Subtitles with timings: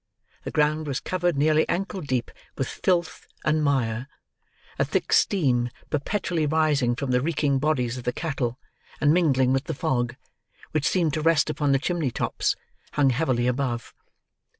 [0.45, 4.07] The ground was covered, nearly ankle deep, with filth and mire;
[4.79, 8.57] a thick steam, perpetually rising from the reeking bodies of the cattle,
[8.99, 10.15] and mingling with the fog,
[10.71, 12.55] which seemed to rest upon the chimney tops,
[12.93, 13.93] hung heavily above.